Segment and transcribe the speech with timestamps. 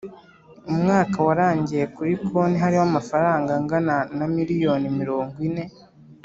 [0.71, 5.65] Umwaka warangiye kuri konti hariho amafaranga angana na miliyoni mirongo ine